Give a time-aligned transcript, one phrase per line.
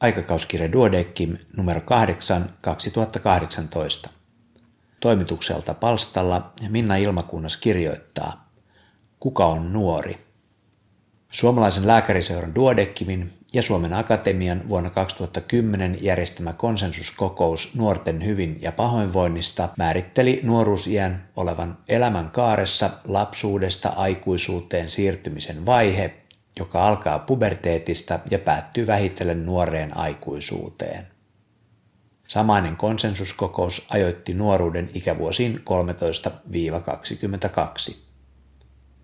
[0.00, 4.10] aikakauskirja Duodeckim numero 8 2018.
[5.00, 8.50] Toimitukselta palstalla Minna Ilmakunnas kirjoittaa
[9.20, 10.18] Kuka on nuori?
[11.30, 20.40] Suomalaisen lääkäriseuran Duodeckimin ja Suomen Akatemian vuonna 2010 järjestämä konsensuskokous nuorten hyvin ja pahoinvoinnista määritteli
[20.42, 26.14] nuoruusiän olevan elämän kaaressa lapsuudesta aikuisuuteen siirtymisen vaihe,
[26.60, 31.06] joka alkaa puberteetista ja päättyy vähitellen nuoreen aikuisuuteen.
[32.28, 35.60] Samainen konsensuskokous ajoitti nuoruuden ikävuosiin
[37.92, 37.96] 13-22.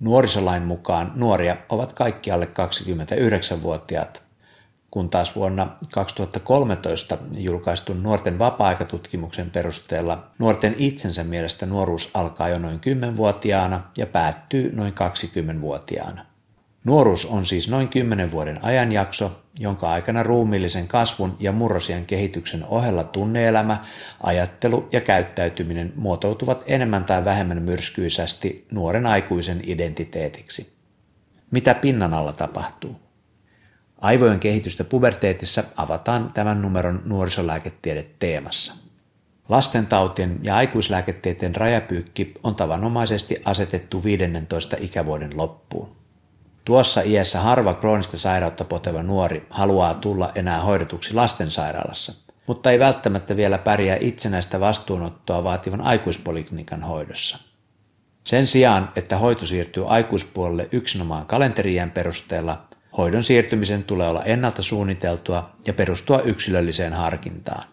[0.00, 4.22] Nuorisolain mukaan nuoria ovat kaikki alle 29-vuotiaat,
[4.90, 12.80] kun taas vuonna 2013 julkaistun nuorten vapaa-aikatutkimuksen perusteella nuorten itsensä mielestä nuoruus alkaa jo noin
[12.80, 16.35] 10-vuotiaana ja päättyy noin 20-vuotiaana.
[16.86, 23.04] Nuoruus on siis noin 10 vuoden ajanjakso, jonka aikana ruumiillisen kasvun ja murrosian kehityksen ohella
[23.04, 23.84] tunneelämä,
[24.22, 30.72] ajattelu ja käyttäytyminen muotoutuvat enemmän tai vähemmän myrskyisästi nuoren aikuisen identiteetiksi.
[31.50, 32.96] Mitä pinnan alla tapahtuu?
[34.00, 38.74] Aivojen kehitystä puberteetissa avataan tämän numeron nuorisolääketiede teemassa.
[39.48, 45.95] Lastentautien ja aikuislääketieteen rajapyykki on tavanomaisesti asetettu 15 ikävuoden loppuun.
[46.66, 52.12] Tuossa iässä harva kroonista sairautta poteva nuori haluaa tulla enää hoidetuksi lastensairaalassa,
[52.46, 57.38] mutta ei välttämättä vielä pärjää itsenäistä vastuunottoa vaativan aikuispoliklinikan hoidossa.
[58.24, 65.50] Sen sijaan, että hoito siirtyy aikuispuolelle yksinomaan kalenteriän perusteella, hoidon siirtymisen tulee olla ennalta suunniteltua
[65.66, 67.64] ja perustua yksilölliseen harkintaan.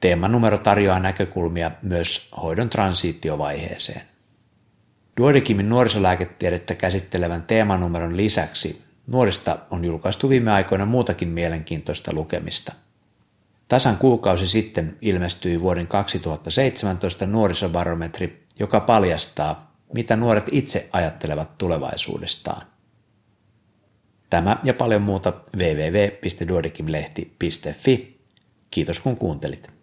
[0.00, 4.02] Teemanumero tarjoaa näkökulmia myös hoidon transitiovaiheeseen.
[5.16, 12.72] Duodekimin nuorisolääketiedettä käsittelevän teemanumeron lisäksi nuorista on julkaistu viime aikoina muutakin mielenkiintoista lukemista.
[13.68, 22.62] Tasan kuukausi sitten ilmestyi vuoden 2017 nuorisobarometri, joka paljastaa, mitä nuoret itse ajattelevat tulevaisuudestaan.
[24.30, 28.20] Tämä ja paljon muuta www.duodekimlehti.fi.
[28.70, 29.75] Kiitos kun kuuntelit.